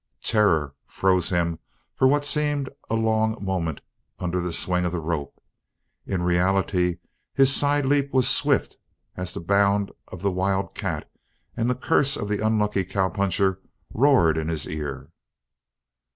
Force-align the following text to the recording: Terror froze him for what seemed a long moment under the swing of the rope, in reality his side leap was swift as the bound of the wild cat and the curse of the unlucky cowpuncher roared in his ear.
Terror 0.23 0.73
froze 0.87 1.29
him 1.29 1.59
for 1.95 2.07
what 2.07 2.25
seemed 2.25 2.69
a 2.89 2.95
long 2.95 3.37
moment 3.39 3.81
under 4.17 4.39
the 4.39 4.51
swing 4.51 4.83
of 4.83 4.91
the 4.91 4.99
rope, 4.99 5.39
in 6.07 6.23
reality 6.23 6.97
his 7.35 7.55
side 7.55 7.85
leap 7.85 8.11
was 8.11 8.27
swift 8.27 8.77
as 9.15 9.35
the 9.35 9.39
bound 9.41 9.91
of 10.07 10.23
the 10.23 10.31
wild 10.31 10.73
cat 10.73 11.07
and 11.55 11.69
the 11.69 11.75
curse 11.75 12.17
of 12.17 12.29
the 12.29 12.43
unlucky 12.43 12.83
cowpuncher 12.83 13.59
roared 13.93 14.39
in 14.39 14.47
his 14.47 14.65
ear. 14.67 15.11